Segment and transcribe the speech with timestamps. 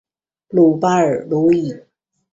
[0.03, 0.03] 里
[0.79, 1.71] 巴尔鲁伊。